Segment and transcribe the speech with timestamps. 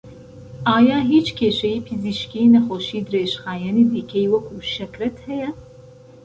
[0.71, 5.49] ئایا هیچ کێشەی پزیشکی نەخۆشی درێژخایەنی دیکەی وەکوو شەکرەت هەیە؟